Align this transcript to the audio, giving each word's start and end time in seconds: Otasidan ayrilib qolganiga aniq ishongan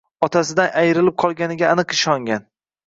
Otasidan 0.27 0.71
ayrilib 0.83 1.17
qolganiga 1.25 1.71
aniq 1.77 1.99
ishongan 1.99 2.51